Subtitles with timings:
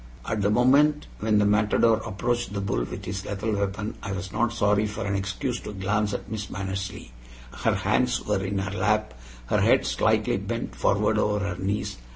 [0.25, 4.31] At the moment when the matador approached the bull with his lethal weapon I was
[4.31, 7.11] not sorry for an excuse to glance at Miss Mannersley.
[7.51, 9.13] Her hands were in her lap,
[9.45, 11.97] her head slightly bent forward over her knees.